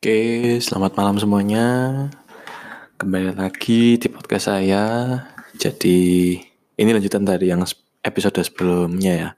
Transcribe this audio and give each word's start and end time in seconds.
Oke, 0.00 0.56
selamat 0.64 0.96
malam 0.96 1.20
semuanya. 1.20 1.66
Kembali 2.96 3.36
lagi 3.36 4.00
di 4.00 4.08
podcast 4.08 4.48
saya. 4.48 5.12
Jadi, 5.52 6.40
ini 6.80 6.88
lanjutan 6.88 7.20
dari 7.20 7.52
yang 7.52 7.60
episode 8.00 8.40
sebelumnya 8.40 9.12
ya. 9.12 9.30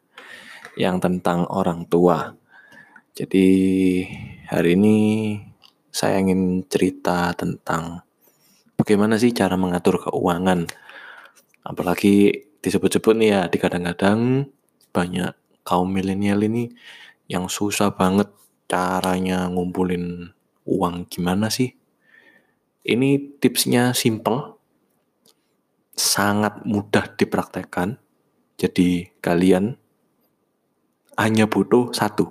Yang 0.79 0.97
tentang 1.03 1.51
orang 1.51 1.91
tua. 1.91 2.39
Jadi, 3.11 3.47
hari 4.55 4.79
ini 4.79 4.97
saya 5.91 6.23
ingin 6.23 6.63
cerita 6.71 7.35
tentang 7.35 8.07
bagaimana 8.79 9.19
sih 9.19 9.35
cara 9.35 9.59
mengatur 9.59 9.99
keuangan. 9.99 10.71
Apalagi 11.67 12.39
disebut-sebut 12.63 13.19
nih 13.19 13.31
ya, 13.35 13.43
di 13.51 13.59
kadang-kadang 13.59 14.47
banyak 14.95 15.35
kaum 15.67 15.91
milenial 15.91 16.39
ini 16.47 16.71
yang 17.27 17.51
susah 17.51 17.91
banget 17.99 18.31
caranya 18.71 19.51
ngumpulin 19.51 20.31
uang 20.67 21.07
gimana 21.11 21.49
sih? 21.49 21.75
Ini 22.83 23.39
tipsnya 23.39 23.95
simple, 23.95 24.59
sangat 25.95 26.67
mudah 26.67 27.15
dipraktekkan. 27.15 27.99
Jadi 28.59 29.11
kalian 29.23 29.79
hanya 31.19 31.47
butuh 31.47 31.95
satu, 31.95 32.31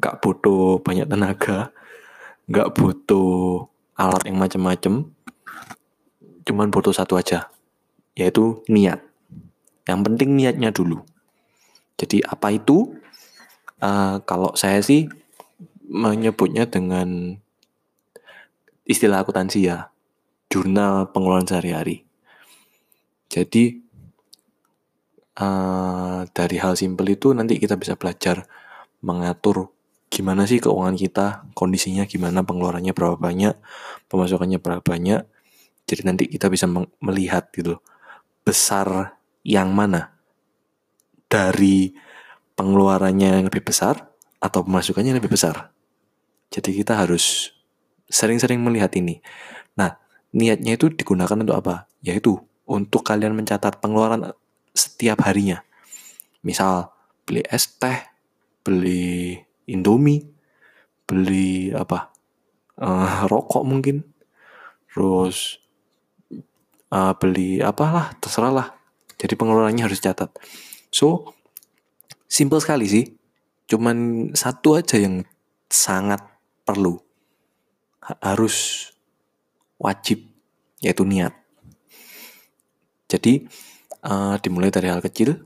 nggak 0.00 0.20
butuh 0.20 0.80
banyak 0.80 1.08
tenaga, 1.08 1.72
nggak 2.48 2.72
butuh 2.76 3.68
alat 3.96 4.22
yang 4.28 4.38
macam-macam, 4.40 5.12
cuman 6.44 6.68
butuh 6.68 6.92
satu 6.92 7.16
aja, 7.16 7.48
yaitu 8.16 8.64
niat. 8.68 9.00
Yang 9.84 10.00
penting 10.08 10.30
niatnya 10.36 10.72
dulu. 10.72 11.04
Jadi 12.00 12.24
apa 12.24 12.52
itu? 12.52 12.96
Uh, 13.84 14.16
kalau 14.24 14.56
saya 14.56 14.80
sih 14.80 15.10
menyebutnya 15.84 16.64
dengan 16.68 17.38
istilah 18.84 19.24
akuntansi 19.24 19.68
ya, 19.68 19.92
jurnal 20.52 21.12
pengeluaran 21.12 21.48
sehari-hari. 21.48 22.04
Jadi 23.28 23.82
uh, 25.40 26.22
dari 26.30 26.56
hal 26.60 26.78
simpel 26.78 27.10
itu 27.10 27.34
nanti 27.34 27.58
kita 27.58 27.74
bisa 27.74 27.98
belajar 27.98 28.46
mengatur 29.04 29.74
gimana 30.14 30.46
sih 30.46 30.62
keuangan 30.62 30.94
kita, 30.94 31.26
kondisinya 31.58 32.06
gimana, 32.06 32.46
pengeluarannya 32.46 32.94
berapa 32.94 33.18
banyak, 33.18 33.58
pemasukannya 34.06 34.62
berapa 34.62 34.84
banyak. 34.86 35.26
Jadi 35.90 36.00
nanti 36.06 36.24
kita 36.30 36.46
bisa 36.48 36.70
melihat 37.02 37.50
gitu 37.50 37.82
besar 38.46 39.18
yang 39.42 39.74
mana 39.74 40.14
dari 41.26 41.92
pengeluarannya 42.54 43.42
yang 43.42 43.46
lebih 43.50 43.66
besar 43.66 44.14
atau 44.38 44.62
pemasukannya 44.62 45.12
yang 45.12 45.20
lebih 45.20 45.34
besar. 45.34 45.73
Jadi 46.54 46.70
kita 46.70 47.02
harus 47.02 47.50
sering-sering 48.06 48.62
melihat 48.62 48.94
ini. 48.94 49.18
Nah, 49.74 49.98
niatnya 50.30 50.78
itu 50.78 50.86
digunakan 50.86 51.34
untuk 51.34 51.58
apa? 51.58 51.90
Yaitu 52.06 52.38
untuk 52.62 53.02
kalian 53.02 53.34
mencatat 53.34 53.82
pengeluaran 53.82 54.30
setiap 54.70 55.26
harinya. 55.26 55.66
Misal 56.46 56.94
beli 57.26 57.42
es 57.50 57.66
teh, 57.74 58.06
beli 58.62 59.34
indomie, 59.66 60.30
beli 61.10 61.74
apa? 61.74 62.14
Uh, 62.78 63.26
rokok 63.26 63.66
mungkin. 63.66 64.06
Terus 64.94 65.58
uh, 66.94 67.18
beli 67.18 67.58
apalah, 67.58 68.14
terserah 68.22 68.54
lah. 68.54 68.68
Jadi 69.18 69.34
pengeluarannya 69.34 69.82
harus 69.82 69.98
catat. 69.98 70.30
So, 70.94 71.34
simple 72.30 72.62
sekali 72.62 72.86
sih. 72.86 73.04
Cuman 73.66 74.30
satu 74.38 74.78
aja 74.78 75.02
yang 75.02 75.26
sangat 75.66 76.33
perlu 76.64 76.96
harus 78.20 78.88
wajib 79.80 80.24
yaitu 80.80 81.04
niat. 81.08 81.32
Jadi 83.08 83.48
uh, 84.04 84.36
dimulai 84.40 84.68
dari 84.68 84.92
hal 84.92 85.00
kecil. 85.00 85.40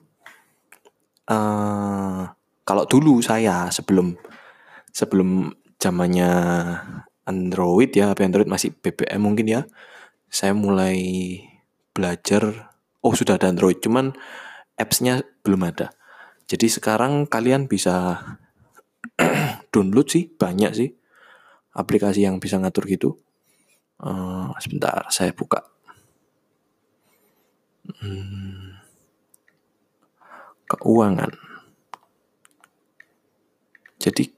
Uh, 1.29 2.25
kalau 2.65 2.85
dulu 2.89 3.21
saya 3.21 3.69
sebelum 3.69 4.17
sebelum 4.91 5.53
zamannya 5.79 6.31
Android 7.29 7.93
ya, 7.93 8.11
HP 8.11 8.25
Android 8.25 8.49
masih 8.49 8.75
BBM 8.75 9.21
mungkin 9.21 9.47
ya. 9.47 9.63
Saya 10.33 10.57
mulai 10.57 10.99
belajar. 11.93 12.73
Oh 12.99 13.15
sudah 13.15 13.39
ada 13.39 13.47
Android, 13.47 13.79
cuman 13.79 14.11
appsnya 14.75 15.23
belum 15.47 15.63
ada. 15.71 15.95
Jadi 16.51 16.67
sekarang 16.67 17.31
kalian 17.31 17.71
bisa 17.71 18.19
download 19.73 20.09
sih 20.11 20.33
banyak 20.35 20.73
sih 20.75 20.91
aplikasi 21.79 22.27
yang 22.27 22.43
bisa 22.43 22.59
ngatur 22.59 22.91
gitu. 22.91 23.11
Uh, 24.03 24.51
sebentar, 24.59 25.07
saya 25.15 25.31
buka. 25.31 25.63
Hmm. 28.03 28.83
Keuangan. 30.69 31.33
Jadi 33.99 34.31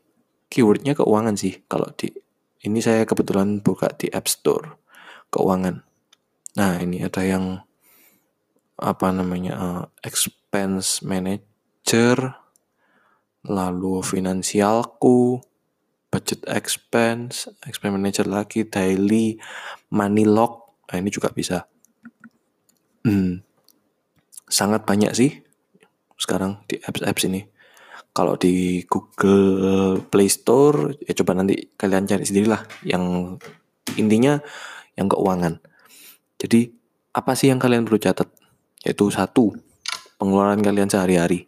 keywordnya 0.50 0.96
keuangan 0.96 1.36
sih 1.36 1.62
kalau 1.68 1.90
di 1.96 2.10
ini 2.60 2.80
saya 2.84 3.08
kebetulan 3.08 3.64
buka 3.64 3.88
di 3.96 4.12
App 4.12 4.28
Store 4.28 4.76
keuangan. 5.32 5.80
Nah 6.58 6.72
ini 6.82 7.00
ada 7.04 7.22
yang 7.24 7.62
apa 8.80 9.12
namanya 9.12 9.52
uh, 9.60 9.84
expense 10.00 11.04
manager, 11.04 12.40
lalu 13.44 14.00
finansialku, 14.00 15.44
budget 16.10 16.42
expense, 16.50 17.46
expense 17.64 17.94
manager 17.94 18.26
lagi, 18.26 18.66
daily, 18.66 19.38
money 19.94 20.26
log, 20.26 20.74
nah 20.90 20.98
ini 20.98 21.08
juga 21.08 21.30
bisa. 21.30 21.70
Hmm, 23.06 23.40
sangat 24.50 24.84
banyak 24.84 25.14
sih 25.14 25.40
sekarang 26.18 26.60
di 26.66 26.82
apps-apps 26.82 27.24
ini. 27.30 27.46
Kalau 28.10 28.34
di 28.34 28.82
Google 28.90 30.02
Play 30.02 30.26
Store, 30.26 30.90
ya 30.98 31.14
coba 31.14 31.38
nanti 31.38 31.70
kalian 31.78 32.10
cari 32.10 32.26
sendirilah. 32.26 32.66
Yang 32.82 33.38
intinya 33.94 34.42
yang 34.98 35.06
keuangan. 35.06 35.62
Jadi 36.42 36.74
apa 37.14 37.38
sih 37.38 37.54
yang 37.54 37.62
kalian 37.62 37.86
perlu 37.86 38.02
catat? 38.02 38.26
Yaitu 38.82 39.14
satu, 39.14 39.54
pengeluaran 40.18 40.58
kalian 40.58 40.90
sehari-hari. 40.90 41.46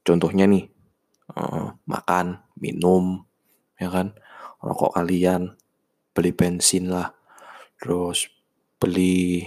Contohnya 0.00 0.48
nih, 0.48 0.64
uh, 1.36 1.76
makan, 1.84 2.40
minum, 2.56 3.28
ya 3.82 3.90
kan? 3.90 4.14
Rokok 4.62 4.94
kalian 4.94 5.58
beli 6.14 6.30
bensin 6.30 6.88
lah. 6.88 7.10
Terus 7.82 8.30
beli 8.78 9.42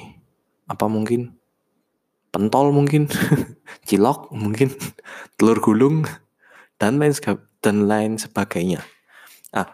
apa 0.67 0.85
mungkin? 0.91 1.39
Pentol 2.35 2.75
mungkin 2.75 3.07
cilok 3.87 4.35
mungkin 4.35 4.75
telur 5.39 5.63
gulung 5.63 6.03
dan 6.75 6.99
lain 6.99 7.15
dan 7.63 7.87
lain 7.87 8.19
sebagainya. 8.19 8.83
Ah 9.55 9.71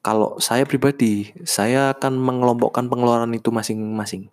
kalau 0.00 0.40
saya 0.40 0.64
pribadi 0.64 1.36
saya 1.44 1.92
akan 1.92 2.16
mengelompokkan 2.16 2.88
pengeluaran 2.88 3.36
itu 3.36 3.52
masing-masing. 3.52 4.32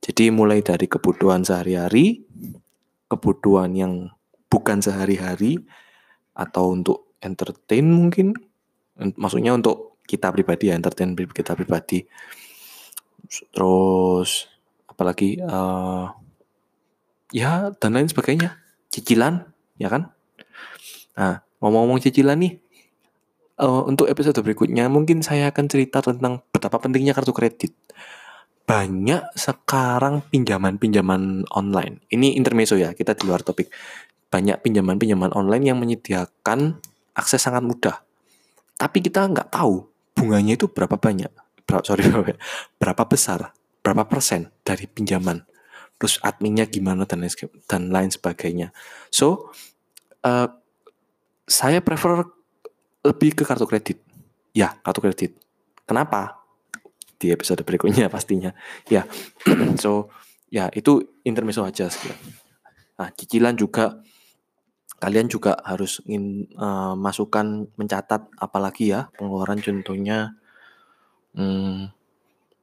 Jadi 0.00 0.30
mulai 0.32 0.64
dari 0.64 0.88
kebutuhan 0.88 1.44
sehari-hari 1.44 2.24
kebutuhan 3.08 3.72
yang 3.72 3.92
bukan 4.52 4.78
sehari-hari 4.84 5.64
atau 6.36 6.76
untuk 6.76 7.16
entertain 7.24 7.88
mungkin 7.88 8.36
maksudnya 8.98 9.54
untuk 9.54 9.98
kita 10.08 10.32
pribadi 10.34 10.72
ya 10.72 10.74
entertain 10.74 11.14
kita 11.14 11.54
pribadi. 11.54 12.02
Terus 13.52 14.48
apalagi 14.88 15.38
uh, 15.44 16.10
ya 17.30 17.70
dan 17.76 17.94
lain 17.94 18.08
sebagainya. 18.08 18.58
Cicilan 18.88 19.44
ya 19.76 19.92
kan? 19.92 20.10
Nah 21.14 21.44
ngomong-ngomong 21.60 22.00
cicilan 22.00 22.38
nih 22.40 22.58
uh, 23.60 23.84
untuk 23.84 24.08
episode 24.08 24.38
berikutnya 24.40 24.88
mungkin 24.88 25.20
saya 25.20 25.50
akan 25.52 25.64
cerita 25.68 26.00
tentang 26.00 26.40
betapa 26.50 26.80
pentingnya 26.80 27.12
kartu 27.12 27.36
kredit. 27.36 27.76
Banyak 28.68 29.32
sekarang 29.32 30.28
pinjaman-pinjaman 30.28 31.48
online. 31.56 32.04
Ini 32.12 32.36
intermezzo 32.36 32.76
ya, 32.76 32.92
kita 32.92 33.16
di 33.16 33.24
luar 33.24 33.40
topik. 33.40 33.72
Banyak 34.28 34.60
pinjaman-pinjaman 34.60 35.32
online 35.32 35.72
yang 35.72 35.80
menyediakan 35.80 36.76
akses 37.16 37.40
sangat 37.40 37.64
mudah 37.64 38.07
tapi 38.78 39.02
kita 39.02 39.26
nggak 39.26 39.50
tahu 39.50 39.84
bunganya 40.14 40.54
itu 40.54 40.70
berapa 40.70 40.94
banyak. 40.94 41.30
Berapa 41.66 41.84
sorry 41.84 42.06
berapa 42.80 43.02
besar 43.04 43.52
berapa 43.82 44.06
persen 44.06 44.54
dari 44.62 44.86
pinjaman. 44.86 45.44
Terus 45.98 46.22
adminnya 46.22 46.64
gimana 46.70 47.04
dan 47.04 47.26
lain 47.26 47.34
dan 47.66 47.90
lain 47.90 48.10
sebagainya. 48.14 48.70
So 49.10 49.50
uh, 50.22 50.48
saya 51.44 51.82
prefer 51.82 52.22
lebih 53.02 53.34
ke 53.34 53.42
kartu 53.42 53.66
kredit. 53.66 53.98
Ya 54.54 54.78
kartu 54.80 55.02
kredit. 55.02 55.34
Kenapa? 55.84 56.38
Di 57.18 57.34
episode 57.34 57.66
berikutnya 57.66 58.06
pastinya. 58.14 58.54
Ya 58.86 59.04
so 59.82 60.08
ya 60.48 60.72
itu 60.72 61.04
intermezzo 61.24 61.64
aja 61.64 61.92
nah 62.98 63.08
cicilan 63.14 63.54
juga 63.54 64.00
kalian 64.98 65.30
juga 65.30 65.54
harus 65.62 66.02
ingin 66.06 66.50
uh, 66.58 66.98
masukkan 66.98 67.70
mencatat 67.78 68.26
apalagi 68.34 68.90
ya 68.90 69.06
pengeluaran 69.14 69.62
contohnya 69.62 70.34
hmm, 71.38 71.94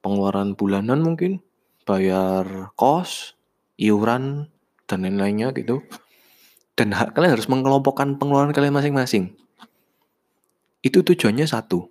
pengeluaran 0.04 0.54
bulanan 0.60 1.00
mungkin 1.00 1.40
bayar 1.88 2.76
kos 2.76 3.40
iuran 3.80 4.52
dan 4.86 5.08
lain-lainnya 5.08 5.56
gitu. 5.56 5.82
Dan 6.76 6.92
kalian 6.92 7.40
harus 7.40 7.48
mengelompokkan 7.48 8.20
pengeluaran 8.20 8.52
kalian 8.52 8.76
masing-masing. 8.76 9.32
Itu 10.84 11.08
tujuannya 11.08 11.48
satu 11.48 11.88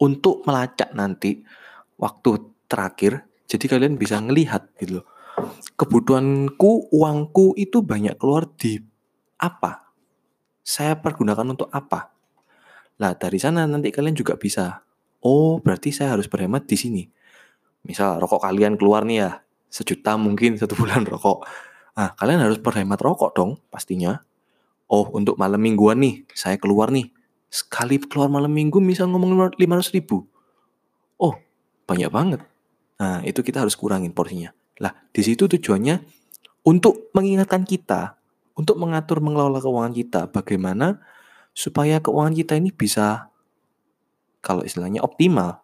untuk 0.00 0.46
melacak 0.48 0.94
nanti 0.96 1.44
waktu 1.98 2.30
terakhir 2.70 3.26
jadi 3.50 3.64
kalian 3.66 3.98
bisa 3.98 4.22
ngelihat 4.22 4.70
gitu 4.78 5.02
kebutuhanku 5.74 6.90
uangku 6.94 7.54
itu 7.58 7.82
banyak 7.82 8.14
keluar 8.18 8.46
di 8.58 8.78
apa? 9.38 9.94
Saya 10.66 10.98
pergunakan 11.00 11.46
untuk 11.48 11.70
apa? 11.72 12.12
Nah, 12.98 13.14
dari 13.14 13.38
sana 13.38 13.64
nanti 13.64 13.94
kalian 13.94 14.18
juga 14.18 14.34
bisa. 14.34 14.82
Oh, 15.22 15.62
berarti 15.62 15.94
saya 15.94 16.18
harus 16.18 16.26
berhemat 16.26 16.66
di 16.66 16.76
sini. 16.76 17.02
Misal 17.86 18.18
rokok 18.18 18.42
kalian 18.42 18.74
keluar 18.74 19.06
nih 19.06 19.24
ya, 19.24 19.30
sejuta 19.70 20.18
mungkin 20.18 20.58
satu 20.58 20.74
bulan 20.74 21.06
rokok. 21.06 21.46
Nah, 21.94 22.14
kalian 22.18 22.42
harus 22.42 22.58
berhemat 22.58 22.98
rokok 22.98 23.34
dong, 23.38 23.62
pastinya. 23.70 24.18
Oh, 24.90 25.06
untuk 25.14 25.38
malam 25.38 25.62
mingguan 25.62 26.02
nih, 26.02 26.26
saya 26.34 26.58
keluar 26.58 26.90
nih. 26.90 27.10
Sekali 27.48 28.02
keluar 28.02 28.28
malam 28.28 28.52
minggu 28.52 28.82
misal 28.82 29.08
ngomong 29.08 29.56
500 29.56 29.94
ribu. 29.94 30.26
Oh, 31.16 31.38
banyak 31.86 32.10
banget. 32.10 32.40
Nah, 32.98 33.22
itu 33.22 33.40
kita 33.46 33.62
harus 33.62 33.78
kurangin 33.78 34.10
porsinya. 34.10 34.50
Lah, 34.82 34.94
di 35.14 35.22
situ 35.22 35.46
tujuannya 35.46 36.02
untuk 36.66 37.14
mengingatkan 37.14 37.62
kita 37.62 38.17
untuk 38.58 38.74
mengatur 38.74 39.22
mengelola 39.22 39.62
keuangan 39.62 39.94
kita 39.94 40.20
bagaimana 40.34 40.98
supaya 41.54 42.02
keuangan 42.02 42.34
kita 42.34 42.58
ini 42.58 42.74
bisa 42.74 43.30
kalau 44.42 44.66
istilahnya 44.66 44.98
optimal. 45.06 45.62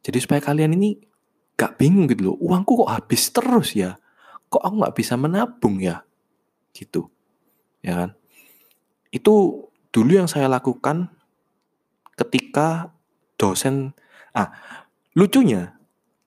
Jadi 0.00 0.18
supaya 0.24 0.40
kalian 0.40 0.72
ini 0.72 0.96
gak 1.56 1.76
bingung 1.76 2.08
gitu 2.08 2.32
loh, 2.32 2.36
uangku 2.40 2.84
kok 2.84 2.92
habis 2.92 3.28
terus 3.28 3.76
ya, 3.76 4.00
kok 4.48 4.62
aku 4.64 4.84
gak 4.84 4.96
bisa 4.96 5.16
menabung 5.16 5.80
ya, 5.80 6.04
gitu, 6.76 7.08
ya 7.80 8.04
kan? 8.04 8.10
Itu 9.08 9.66
dulu 9.90 10.12
yang 10.20 10.28
saya 10.28 10.46
lakukan 10.46 11.08
ketika 12.14 12.92
dosen, 13.40 13.96
ah 14.36 14.52
lucunya 15.16 15.76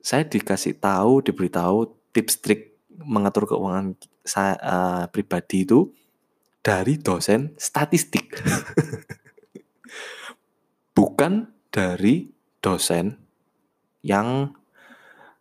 saya 0.01 0.25
dikasih 0.25 0.81
tahu, 0.81 1.21
diberitahu 1.21 1.93
tips 2.11 2.41
trik 2.41 2.61
mengatur 2.89 3.45
keuangan 3.45 3.95
saya 4.23 4.55
uh, 4.59 5.03
pribadi 5.09 5.65
itu 5.65 5.89
dari 6.59 6.99
dosen 6.99 7.55
statistik. 7.55 8.35
Bukan 10.97 11.47
dari 11.71 12.27
dosen 12.59 13.15
yang 14.03 14.51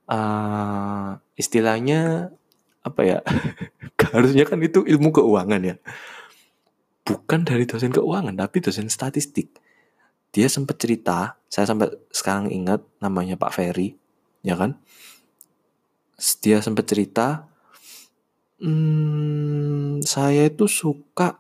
uh, 0.07 1.19
istilahnya 1.35 2.31
apa 2.87 3.01
ya? 3.05 3.19
Harusnya 4.15 4.49
kan 4.49 4.63
itu 4.65 4.87
ilmu 4.87 5.13
keuangan 5.13 5.61
ya. 5.61 5.77
Bukan 7.05 7.45
dari 7.45 7.65
dosen 7.65 7.93
keuangan, 7.93 8.37
tapi 8.37 8.61
dosen 8.61 8.89
statistik. 8.89 9.53
Dia 10.29 10.49
sempat 10.49 10.77
cerita, 10.77 11.41
saya 11.49 11.65
sampai 11.65 11.89
sekarang 12.13 12.53
ingat 12.53 12.85
namanya 13.01 13.41
Pak 13.41 13.53
Ferry, 13.57 13.97
ya 14.45 14.61
kan? 14.61 14.77
Dia 16.45 16.61
sempat 16.61 16.85
cerita 16.85 17.48
Hmm, 18.59 20.03
saya 20.03 20.51
itu 20.51 20.67
suka 20.67 21.39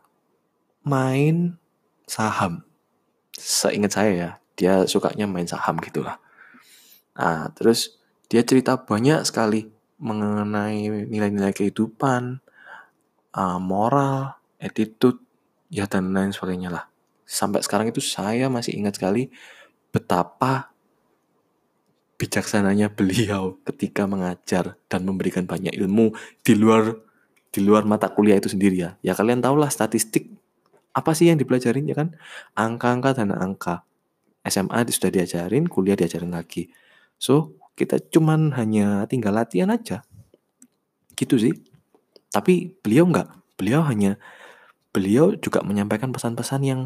main 0.87 1.59
saham. 2.07 2.63
Seingat 3.35 3.99
saya 3.99 4.13
ya, 4.15 4.31
dia 4.55 4.75
sukanya 4.87 5.27
main 5.27 5.51
saham 5.51 5.83
gitulah. 5.83 6.23
Nah, 7.19 7.51
terus 7.59 7.99
dia 8.31 8.47
cerita 8.47 8.79
banyak 8.79 9.27
sekali 9.27 9.67
mengenai 9.99 11.11
nilai-nilai 11.11 11.51
kehidupan, 11.51 12.39
uh, 13.35 13.59
moral, 13.59 14.39
attitude, 14.63 15.19
ya 15.75 15.91
dan 15.91 16.15
lain 16.15 16.31
sebagainya 16.31 16.71
lah. 16.71 16.85
Sampai 17.27 17.67
sekarang 17.67 17.91
itu 17.91 17.99
saya 17.99 18.47
masih 18.47 18.79
ingat 18.79 18.95
sekali 18.95 19.27
betapa 19.91 20.71
bijaksananya 22.15 22.93
beliau 22.99 23.59
ketika 23.67 24.07
mengajar 24.07 24.79
dan 24.87 25.03
memberikan 25.03 25.51
banyak 25.51 25.75
ilmu 25.75 26.15
di 26.47 26.55
luar 26.55 27.08
di 27.49 27.61
luar 27.65 27.89
mata 27.89 28.13
kuliah 28.13 28.37
itu 28.37 28.53
sendiri 28.53 28.77
ya. 28.77 28.91
Ya 29.01 29.13
kalian 29.17 29.41
tahulah 29.41 29.73
statistik 29.73 30.29
apa 30.93 31.15
sih 31.15 31.31
yang 31.31 31.39
dipelajarin 31.39 31.89
ya 31.89 31.97
kan? 31.97 32.19
Angka-angka 32.59 33.23
dan 33.23 33.33
angka. 33.33 33.87
SMA 34.49 34.89
sudah 34.89 35.11
diajarin, 35.13 35.69
kuliah 35.69 35.95
diajarin 35.99 36.33
lagi. 36.33 36.73
So, 37.21 37.59
kita 37.77 38.01
cuman 38.11 38.57
hanya 38.57 39.05
tinggal 39.07 39.37
latihan 39.37 39.69
aja. 39.69 40.03
Gitu 41.15 41.37
sih. 41.37 41.55
Tapi 42.33 42.73
beliau 42.81 43.05
enggak. 43.09 43.29
Beliau 43.59 43.83
hanya 43.85 44.17
beliau 44.95 45.37
juga 45.37 45.61
menyampaikan 45.63 46.11
pesan-pesan 46.11 46.63
yang 46.65 46.81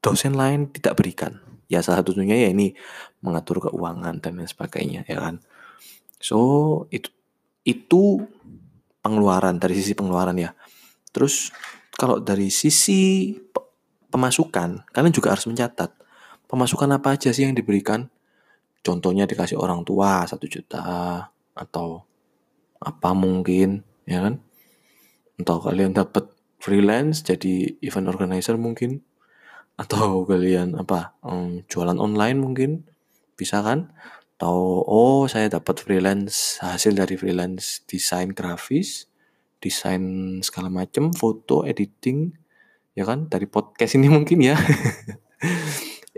dosen 0.00 0.34
lain 0.34 0.72
tidak 0.72 0.96
berikan. 0.96 1.42
Ya 1.68 1.84
salah 1.84 2.00
satunya 2.00 2.32
ya 2.32 2.48
ini 2.48 2.72
mengatur 3.20 3.60
keuangan 3.60 4.24
dan 4.24 4.40
lain 4.40 4.48
sebagainya 4.48 5.04
ya 5.04 5.20
kan. 5.20 5.44
So, 6.18 6.88
itu 6.88 7.12
itu 7.68 8.24
pengeluaran 9.04 9.60
dari 9.60 9.76
sisi 9.76 9.92
pengeluaran 9.92 10.40
ya. 10.40 10.56
Terus 11.12 11.52
kalau 11.92 12.16
dari 12.16 12.48
sisi 12.48 13.36
pemasukan, 14.08 14.88
kalian 14.88 15.12
juga 15.12 15.36
harus 15.36 15.44
mencatat 15.44 15.92
pemasukan 16.48 16.88
apa 16.96 17.20
aja 17.20 17.28
sih 17.28 17.44
yang 17.44 17.52
diberikan. 17.52 18.08
Contohnya 18.80 19.28
dikasih 19.28 19.60
orang 19.60 19.84
tua 19.84 20.24
satu 20.24 20.48
juta 20.48 20.80
atau 21.52 22.08
apa 22.80 23.10
mungkin, 23.12 23.84
ya 24.08 24.24
kan? 24.24 24.40
Atau 25.36 25.60
kalian 25.60 25.92
dapat 25.92 26.30
freelance 26.62 27.26
jadi 27.26 27.76
event 27.84 28.08
organizer 28.08 28.56
mungkin, 28.56 29.02
atau 29.74 30.24
kalian 30.24 30.78
apa 30.78 31.18
jualan 31.66 31.98
online 31.98 32.38
mungkin, 32.38 32.86
bisa 33.34 33.60
kan? 33.60 33.90
Tahu 34.38 34.86
oh 34.86 35.26
saya 35.26 35.50
dapat 35.50 35.82
freelance 35.82 36.62
hasil 36.62 36.94
dari 36.94 37.18
freelance 37.18 37.82
desain 37.90 38.30
grafis 38.30 39.10
desain 39.58 40.38
segala 40.46 40.70
macam 40.70 41.10
foto 41.10 41.66
editing 41.66 42.30
ya 42.98 43.04
kan? 43.06 43.30
Dari 43.30 43.46
podcast 43.46 43.94
ini 43.94 44.10
mungkin 44.16 44.42
ya. 44.42 44.58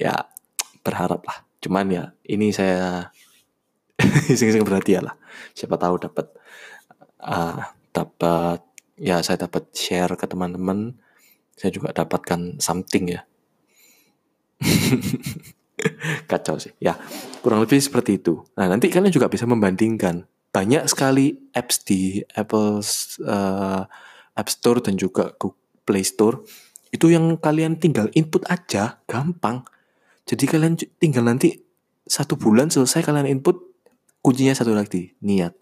Ya 0.00 0.32
berharap 0.80 1.20
lah. 1.28 1.44
Cuman 1.60 1.92
ya 1.92 2.04
ini 2.24 2.56
saya 2.56 3.12
iseng-iseng 4.32 4.64
berhati 4.64 4.96
lah. 4.96 5.16
Siapa 5.52 5.76
tahu 5.76 6.00
dapat 6.00 6.32
uh, 7.20 7.60
dapat 7.92 8.64
ya 8.96 9.20
saya 9.20 9.44
dapat 9.44 9.68
share 9.76 10.16
ke 10.16 10.24
teman-teman. 10.24 10.96
Saya 11.60 11.76
juga 11.76 11.92
dapatkan 11.92 12.56
something 12.56 13.20
ya 13.20 13.20
Kacau 16.30 16.56
sih. 16.60 16.72
Ya, 16.78 16.96
kurang 17.40 17.64
lebih 17.64 17.80
seperti 17.80 18.20
itu. 18.20 18.44
Nah, 18.56 18.68
nanti 18.68 18.92
kalian 18.92 19.12
juga 19.12 19.30
bisa 19.30 19.48
membandingkan. 19.48 20.26
Banyak 20.50 20.86
sekali 20.90 21.38
apps 21.54 21.86
di 21.86 22.20
Apple 22.34 22.82
uh, 23.26 23.82
App 24.34 24.48
Store 24.50 24.82
dan 24.82 24.98
juga 24.98 25.30
Google 25.38 25.58
Play 25.86 26.04
Store. 26.06 26.42
Itu 26.90 27.10
yang 27.10 27.38
kalian 27.38 27.78
tinggal 27.78 28.10
input 28.18 28.46
aja, 28.50 28.98
gampang. 29.06 29.62
Jadi 30.26 30.44
kalian 30.46 30.74
tinggal 30.98 31.26
nanti 31.26 31.62
satu 32.06 32.34
bulan 32.34 32.70
selesai 32.70 33.06
kalian 33.06 33.30
input, 33.30 33.58
kuncinya 34.22 34.54
satu 34.54 34.74
lagi, 34.74 35.14
niat. 35.22 35.54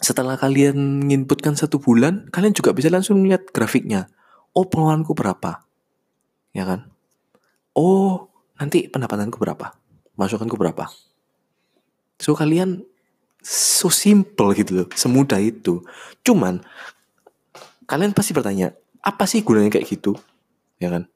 Setelah 0.00 0.34
kalian 0.40 1.06
inputkan 1.06 1.54
satu 1.54 1.78
bulan, 1.78 2.26
kalian 2.32 2.56
juga 2.56 2.74
bisa 2.74 2.90
langsung 2.90 3.22
lihat 3.22 3.52
grafiknya. 3.54 4.10
Oh, 4.56 4.66
pengeluaranku 4.66 5.14
berapa? 5.14 5.62
Ya 6.50 6.66
kan? 6.66 6.90
Oh, 7.76 8.29
nanti 8.60 8.86
pendapatanku 8.92 9.40
berapa? 9.40 9.72
Masukanku 10.20 10.60
berapa? 10.60 10.84
So 12.20 12.36
kalian 12.36 12.84
so 13.40 13.88
simple 13.88 14.52
gitu 14.52 14.84
loh 14.84 14.86
semudah 14.92 15.40
itu. 15.40 15.80
Cuman 16.20 16.60
kalian 17.88 18.12
pasti 18.12 18.36
bertanya 18.36 18.76
apa 19.00 19.24
sih 19.24 19.40
gunanya 19.40 19.72
kayak 19.72 19.88
gitu? 19.88 20.12
Ya 20.76 20.92
kan? 20.92 21.08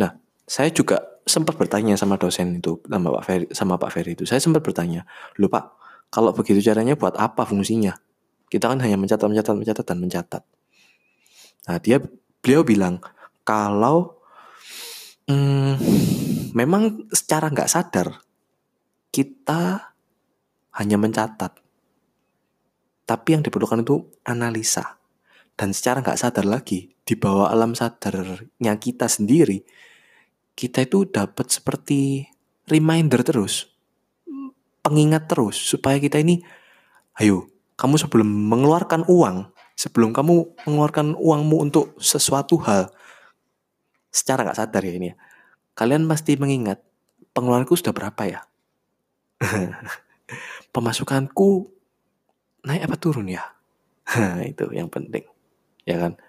Nah 0.00 0.16
saya 0.48 0.72
juga 0.72 1.04
sempat 1.28 1.54
bertanya 1.54 1.94
sama 1.94 2.16
dosen 2.16 2.58
itu 2.58 2.80
sama 2.88 3.08
Pak 3.20 3.22
Ferry 3.28 3.46
sama 3.52 3.74
Pak 3.76 3.90
Ferry 3.92 4.16
itu. 4.16 4.24
Saya 4.24 4.40
sempat 4.40 4.64
bertanya 4.64 5.04
loh 5.36 5.52
Pak 5.52 5.64
kalau 6.08 6.32
begitu 6.32 6.64
caranya 6.64 6.96
buat 6.96 7.12
apa 7.20 7.44
fungsinya? 7.44 7.92
Kita 8.48 8.72
kan 8.72 8.80
hanya 8.80 8.96
mencatat 8.96 9.28
mencatat 9.28 9.54
mencatat 9.54 9.84
dan 9.84 9.98
mencatat. 10.00 10.42
Nah 11.68 11.76
dia 11.78 12.00
beliau 12.40 12.64
bilang 12.64 12.98
kalau 13.44 14.21
hmm, 15.28 15.74
memang 16.56 17.08
secara 17.12 17.50
nggak 17.52 17.70
sadar 17.70 18.08
kita 19.12 19.92
hanya 20.78 20.96
mencatat. 20.96 21.52
Tapi 23.04 23.28
yang 23.34 23.42
diperlukan 23.44 23.84
itu 23.84 24.08
analisa. 24.24 24.98
dan 25.52 25.76
secara 25.76 26.00
nggak 26.00 26.16
sadar 26.16 26.48
lagi 26.48 26.96
di 27.04 27.12
bawah 27.12 27.52
alam 27.52 27.76
sadarnya 27.76 28.72
kita 28.80 29.04
sendiri 29.04 29.68
kita 30.56 30.88
itu 30.88 31.04
dapat 31.08 31.52
seperti 31.52 32.24
reminder 32.68 33.20
terus 33.26 33.68
pengingat 34.80 35.28
terus 35.28 35.58
supaya 35.58 35.98
kita 35.98 36.20
ini 36.22 36.40
ayo 37.20 37.48
kamu 37.76 37.98
sebelum 37.98 38.28
mengeluarkan 38.28 39.04
uang 39.08 39.50
sebelum 39.74 40.14
kamu 40.14 40.54
mengeluarkan 40.68 41.18
uangmu 41.18 41.56
untuk 41.70 41.96
sesuatu 41.98 42.60
hal 42.62 42.92
secara 44.12 44.44
nggak 44.44 44.58
sadar 44.60 44.82
ya 44.84 44.92
ini 44.94 45.08
ya. 45.10 45.16
Kalian 45.72 46.04
pasti 46.04 46.36
mengingat 46.36 46.84
pengeluaranku 47.32 47.72
sudah 47.72 47.96
berapa 47.96 48.22
ya? 48.28 48.40
Pemasukanku 50.76 51.72
naik 52.68 52.84
apa 52.84 52.96
turun 53.00 53.32
ya? 53.32 53.42
Itu 54.52 54.68
yang 54.70 54.92
penting 54.92 55.24
ya 55.88 55.96
kan? 55.96 56.20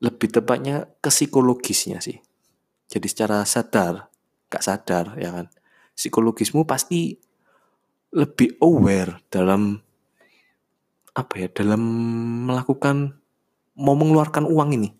Lebih 0.00 0.32
tepatnya 0.32 0.88
ke 1.04 1.12
psikologisnya 1.12 2.00
sih. 2.00 2.16
Jadi 2.88 3.06
secara 3.06 3.44
sadar 3.44 4.08
gak 4.48 4.64
sadar 4.64 5.20
ya 5.20 5.30
kan? 5.30 5.46
Psikologismu 5.92 6.64
pasti 6.64 7.20
lebih 8.10 8.58
aware 8.58 9.22
dalam 9.30 9.78
apa 11.14 11.34
ya 11.36 11.48
dalam 11.52 11.82
melakukan 12.48 13.20
mau 13.78 13.94
mengeluarkan 13.94 14.48
uang 14.48 14.74
ini 14.74 14.90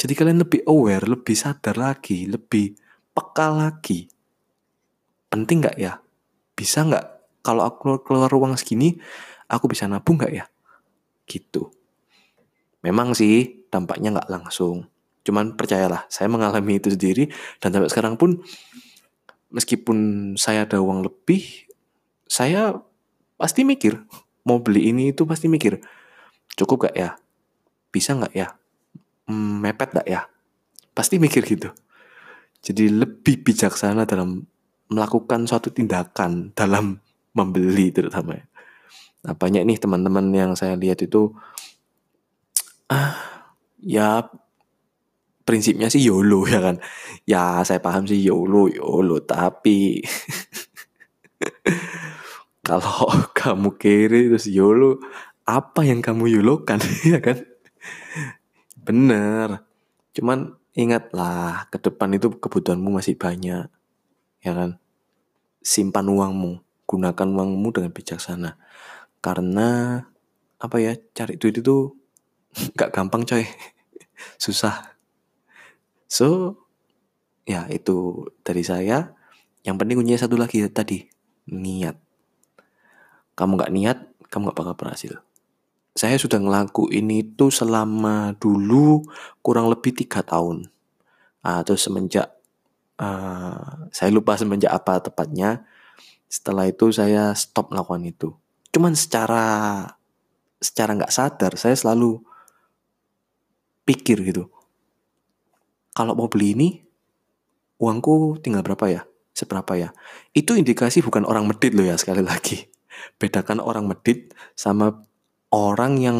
jadi 0.00 0.16
kalian 0.16 0.40
lebih 0.40 0.64
aware 0.64 1.04
lebih 1.04 1.36
sadar 1.36 1.76
lagi 1.76 2.24
lebih 2.24 2.72
peka 3.12 3.52
lagi. 3.52 4.08
Penting 5.28 5.60
nggak 5.60 5.76
ya? 5.76 6.00
Bisa 6.56 6.88
nggak 6.88 7.04
kalau 7.44 7.68
aku 7.68 8.00
keluar 8.00 8.32
uang 8.32 8.56
segini 8.56 8.96
aku 9.44 9.68
bisa 9.68 9.84
nabung 9.84 10.16
nggak 10.16 10.32
ya? 10.32 10.48
Gitu. 11.28 11.68
Memang 12.80 13.12
sih 13.12 13.68
dampaknya 13.68 14.16
nggak 14.16 14.32
langsung. 14.32 14.88
Cuman 15.20 15.52
percayalah 15.60 16.08
saya 16.08 16.32
mengalami 16.32 16.80
itu 16.80 16.88
sendiri 16.88 17.28
dan 17.60 17.76
sampai 17.76 17.92
sekarang 17.92 18.16
pun 18.16 18.40
meskipun 19.52 20.32
saya 20.40 20.64
ada 20.64 20.80
uang 20.80 21.04
lebih 21.04 21.68
saya 22.24 22.72
pasti 23.36 23.68
mikir 23.68 24.00
mau 24.48 24.64
beli 24.64 24.88
ini 24.88 25.12
itu 25.12 25.28
pasti 25.28 25.44
mikir 25.44 25.76
cukup 26.56 26.88
gak 26.88 26.96
ya? 26.96 27.10
Bisa 27.92 28.16
nggak 28.16 28.32
ya 28.32 28.59
hmm, 29.30 29.62
mepet 29.62 29.94
gak 29.94 30.08
ya 30.10 30.26
pasti 30.92 31.22
mikir 31.22 31.46
gitu 31.46 31.70
jadi 32.60 32.92
lebih 32.92 33.40
bijaksana 33.40 34.04
dalam 34.04 34.44
melakukan 34.90 35.46
suatu 35.46 35.70
tindakan 35.70 36.52
dalam 36.52 36.98
membeli 37.32 37.94
terutama 37.94 38.36
ya. 38.36 38.44
Nah, 39.20 39.34
banyak 39.36 39.62
nih 39.64 39.78
teman-teman 39.78 40.32
yang 40.32 40.52
saya 40.58 40.74
lihat 40.74 41.00
itu 41.04 41.30
ah 42.90 43.14
ya 43.78 44.26
prinsipnya 45.46 45.86
sih 45.86 46.02
YOLO 46.02 46.44
ya 46.52 46.60
kan. 46.60 46.76
Ya 47.24 47.62
saya 47.62 47.78
paham 47.78 48.04
sih 48.04 48.18
YOLO 48.18 48.66
YOLO 48.68 49.22
tapi 49.22 50.02
kalau 52.66 53.08
kamu 53.32 53.78
kiri 53.80 54.28
terus 54.28 54.50
YOLO 54.50 55.00
apa 55.46 55.86
yang 55.86 56.02
kamu 56.02 56.28
YOLOkan 56.28 56.82
ya 57.14 57.22
kan? 57.22 57.38
Bener. 58.90 59.62
Cuman 60.10 60.58
ingatlah 60.74 61.70
ke 61.70 61.78
depan 61.78 62.10
itu 62.10 62.34
kebutuhanmu 62.34 62.98
masih 62.98 63.14
banyak 63.14 63.70
ya 64.42 64.52
kan. 64.52 64.82
Simpan 65.62 66.10
uangmu, 66.10 66.58
gunakan 66.90 67.28
uangmu 67.30 67.70
dengan 67.70 67.94
bijaksana. 67.94 68.58
Karena 69.22 70.02
apa 70.58 70.76
ya 70.82 70.98
cari 71.14 71.38
duit 71.38 71.62
itu 71.62 71.94
nggak 72.74 72.90
gampang 72.90 73.22
coy. 73.22 73.46
Susah. 74.42 74.98
So 76.10 76.58
ya 77.46 77.70
itu 77.70 78.26
dari 78.42 78.66
saya. 78.66 79.14
Yang 79.62 79.76
penting 79.78 79.96
kuncinya 80.02 80.18
satu 80.18 80.34
lagi 80.34 80.66
tadi 80.66 81.06
niat. 81.46 81.94
Kamu 83.38 83.54
nggak 83.54 83.70
niat 83.70 83.98
kamu 84.26 84.50
nggak 84.50 84.58
bakal 84.58 84.74
berhasil 84.74 85.14
saya 85.94 86.16
sudah 86.16 86.38
ngelakuin 86.38 87.10
itu 87.10 87.50
selama 87.50 88.38
dulu 88.38 89.02
kurang 89.42 89.66
lebih 89.68 89.94
tiga 89.94 90.22
tahun. 90.22 90.70
Atau 91.40 91.74
semenjak 91.74 92.30
uh, 93.00 93.88
saya 93.90 94.10
lupa 94.12 94.36
semenjak 94.36 94.70
apa 94.70 95.02
tepatnya 95.02 95.64
setelah 96.30 96.70
itu 96.70 96.94
saya 96.94 97.34
stop 97.34 97.74
melakukan 97.74 98.06
itu. 98.06 98.28
Cuman 98.70 98.94
secara 98.94 99.82
secara 100.62 100.94
nggak 100.94 101.10
sadar 101.10 101.52
saya 101.58 101.74
selalu 101.74 102.22
pikir 103.82 104.22
gitu. 104.22 104.46
Kalau 105.90 106.14
mau 106.14 106.30
beli 106.30 106.54
ini 106.54 106.68
uangku 107.82 108.38
tinggal 108.38 108.62
berapa 108.62 108.86
ya? 108.86 109.02
Seberapa 109.34 109.74
ya? 109.74 109.90
Itu 110.30 110.54
indikasi 110.54 111.02
bukan 111.02 111.26
orang 111.26 111.50
medit 111.50 111.74
loh 111.74 111.82
ya 111.82 111.98
sekali 111.98 112.22
lagi. 112.22 112.70
Bedakan 113.18 113.58
orang 113.58 113.90
medit 113.90 114.30
sama 114.54 115.02
orang 115.50 115.98
yang 115.98 116.18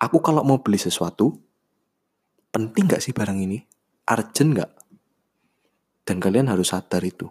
aku 0.00 0.20
kalau 0.24 0.44
mau 0.44 0.60
beli 0.60 0.80
sesuatu 0.80 1.36
penting 2.50 2.88
nggak 2.90 3.02
sih 3.04 3.14
barang 3.14 3.38
ini 3.38 3.62
urgent 4.08 4.50
nggak 4.56 4.70
dan 6.08 6.16
kalian 6.18 6.50
harus 6.50 6.72
sadar 6.72 7.04
itu 7.04 7.30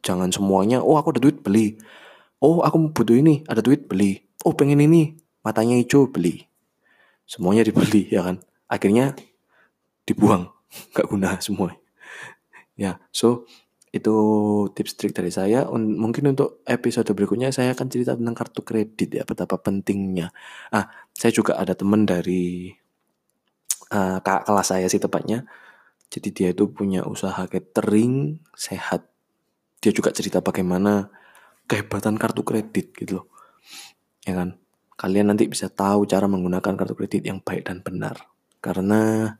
jangan 0.00 0.32
semuanya 0.32 0.80
oh 0.80 0.96
aku 0.96 1.14
ada 1.16 1.20
duit 1.20 1.44
beli 1.44 1.76
Oh 2.44 2.60
aku 2.60 2.92
butuh 2.92 3.16
ini, 3.16 3.40
ada 3.48 3.64
duit 3.64 3.88
beli. 3.88 4.20
Oh 4.44 4.52
pengen 4.52 4.84
ini, 4.84 5.16
matanya 5.40 5.80
hijau 5.80 6.12
beli. 6.12 6.44
Semuanya 7.24 7.64
dibeli 7.64 8.04
ya 8.14 8.20
kan. 8.20 8.36
Akhirnya 8.68 9.16
dibuang, 10.04 10.52
gak 10.94 11.08
guna 11.08 11.40
semua. 11.40 11.72
Ya, 12.76 13.00
so 13.08 13.48
itu 13.94 14.16
tips 14.74 14.98
trik 14.98 15.14
dari 15.14 15.30
saya. 15.30 15.70
Mungkin 15.70 16.34
untuk 16.34 16.66
episode 16.66 17.06
berikutnya 17.14 17.54
saya 17.54 17.78
akan 17.78 17.86
cerita 17.86 18.18
tentang 18.18 18.34
kartu 18.34 18.66
kredit 18.66 19.08
ya, 19.14 19.22
betapa 19.22 19.54
pentingnya. 19.62 20.34
Ah, 20.74 20.90
saya 21.14 21.30
juga 21.30 21.54
ada 21.54 21.78
teman 21.78 22.02
dari 22.02 22.74
uh, 23.94 24.18
kakak 24.18 24.50
kelas 24.50 24.66
saya 24.66 24.86
sih 24.90 24.98
tepatnya. 24.98 25.46
Jadi 26.10 26.28
dia 26.34 26.48
itu 26.50 26.66
punya 26.74 27.06
usaha 27.06 27.46
catering 27.46 28.42
sehat. 28.58 29.06
Dia 29.78 29.94
juga 29.94 30.10
cerita 30.10 30.42
bagaimana 30.42 31.14
kehebatan 31.70 32.18
kartu 32.18 32.42
kredit 32.42 32.90
gitu 32.98 33.22
loh. 33.22 33.26
Ya 34.26 34.34
kan? 34.34 34.58
Kalian 34.98 35.30
nanti 35.30 35.46
bisa 35.46 35.70
tahu 35.70 36.06
cara 36.06 36.26
menggunakan 36.26 36.74
kartu 36.74 36.94
kredit 36.98 37.22
yang 37.22 37.38
baik 37.42 37.70
dan 37.70 37.78
benar. 37.78 38.26
Karena 38.58 39.30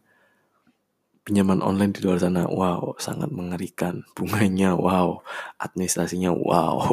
pinjaman 1.25 1.64
online 1.64 1.97
di 1.97 2.04
luar 2.04 2.21
sana, 2.21 2.45
wow, 2.45 2.95
sangat 3.00 3.33
mengerikan. 3.33 4.04
Bunganya, 4.12 4.76
wow. 4.76 5.25
Administrasinya, 5.57 6.31
wow. 6.31 6.85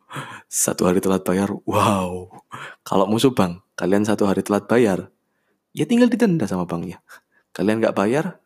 Satu 0.48 0.88
hari 0.88 1.04
telat 1.04 1.22
bayar, 1.22 1.52
wow. 1.68 2.32
Kalau 2.80 3.04
musuh 3.04 3.36
bank, 3.36 3.60
kalian 3.76 4.08
satu 4.08 4.24
hari 4.24 4.40
telat 4.46 4.64
bayar, 4.70 5.10
ya 5.74 5.84
tinggal 5.84 6.06
didenda 6.06 6.46
sama 6.46 6.64
banknya. 6.64 7.02
Kalian 7.50 7.82
nggak 7.82 7.96
bayar, 7.98 8.38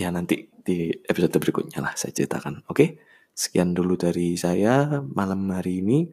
ya 0.00 0.08
nanti 0.08 0.48
di 0.64 0.88
episode 1.04 1.36
berikutnya 1.36 1.84
lah 1.84 1.92
saya 1.92 2.16
ceritakan, 2.16 2.64
oke? 2.66 2.76
Okay? 2.76 2.88
Sekian 3.36 3.76
dulu 3.76 3.94
dari 3.94 4.34
saya 4.34 5.04
malam 5.04 5.46
hari 5.52 5.84
ini. 5.84 6.08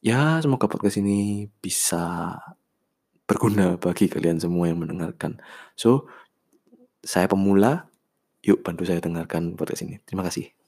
Ya, 0.00 0.40
semoga 0.40 0.64
podcast 0.64 0.96
ini 0.96 1.50
bisa 1.60 2.32
berguna 3.28 3.76
bagi 3.76 4.08
kalian 4.08 4.40
semua 4.40 4.72
yang 4.72 4.80
mendengarkan. 4.80 5.36
So, 5.76 6.08
saya 7.00 7.26
pemula, 7.26 7.88
yuk 8.44 8.60
bantu 8.60 8.84
saya 8.84 9.00
dengarkan 9.00 9.56
podcast 9.56 9.84
ini. 9.84 10.00
Terima 10.04 10.24
kasih. 10.24 10.59